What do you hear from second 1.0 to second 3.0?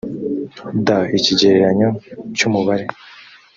ikigereranyo cy umubare